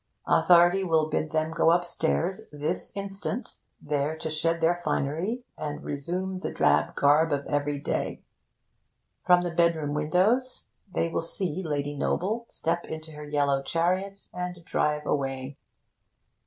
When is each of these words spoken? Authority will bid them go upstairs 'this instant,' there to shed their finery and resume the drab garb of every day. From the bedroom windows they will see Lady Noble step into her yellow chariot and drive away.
Authority 0.25 0.83
will 0.83 1.09
bid 1.11 1.29
them 1.29 1.51
go 1.51 1.69
upstairs 1.69 2.49
'this 2.51 2.91
instant,' 2.97 3.59
there 3.79 4.17
to 4.17 4.31
shed 4.31 4.59
their 4.59 4.81
finery 4.83 5.43
and 5.59 5.83
resume 5.83 6.39
the 6.39 6.49
drab 6.49 6.95
garb 6.95 7.31
of 7.31 7.45
every 7.45 7.77
day. 7.77 8.23
From 9.23 9.43
the 9.43 9.51
bedroom 9.51 9.93
windows 9.93 10.69
they 10.91 11.07
will 11.09 11.21
see 11.21 11.61
Lady 11.61 11.93
Noble 11.95 12.47
step 12.49 12.83
into 12.85 13.11
her 13.11 13.25
yellow 13.29 13.61
chariot 13.61 14.27
and 14.33 14.65
drive 14.65 15.05
away. 15.05 15.55